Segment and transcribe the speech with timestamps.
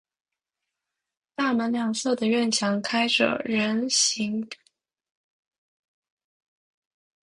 [1.35, 4.71] 大门两侧的院墙开着人行便门。